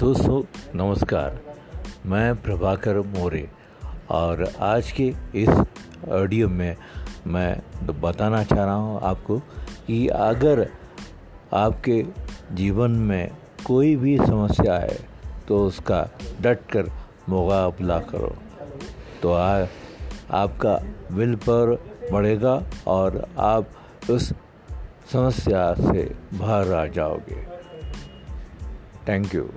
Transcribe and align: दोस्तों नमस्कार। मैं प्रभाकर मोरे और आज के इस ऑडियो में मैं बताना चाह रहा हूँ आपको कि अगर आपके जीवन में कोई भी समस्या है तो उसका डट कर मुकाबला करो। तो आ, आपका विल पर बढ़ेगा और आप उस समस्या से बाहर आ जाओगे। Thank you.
दोस्तों 0.00 0.40
नमस्कार। 0.74 1.38
मैं 2.06 2.42
प्रभाकर 2.42 2.96
मोरे 3.00 3.48
और 4.10 4.52
आज 4.60 4.90
के 4.92 5.06
इस 5.34 5.48
ऑडियो 6.08 6.48
में 6.48 6.76
मैं 7.26 7.62
बताना 8.00 8.44
चाह 8.44 8.64
रहा 8.64 8.74
हूँ 8.74 9.00
आपको 9.02 9.38
कि 9.86 10.06
अगर 10.08 10.68
आपके 11.54 12.04
जीवन 12.52 12.90
में 12.90 13.30
कोई 13.66 13.96
भी 13.96 14.16
समस्या 14.18 14.78
है 14.78 14.98
तो 15.48 15.66
उसका 15.66 16.08
डट 16.40 16.70
कर 16.70 16.90
मुकाबला 17.28 17.98
करो। 18.00 18.34
तो 19.22 19.32
आ, 19.32 19.66
आपका 20.30 20.80
विल 21.12 21.34
पर 21.36 21.76
बढ़ेगा 22.12 22.62
और 22.86 23.28
आप 23.38 23.70
उस 24.10 24.32
समस्या 25.12 25.74
से 25.74 26.14
बाहर 26.34 26.72
आ 26.72 26.86
जाओगे। 26.86 27.44
Thank 29.08 29.34
you. 29.34 29.48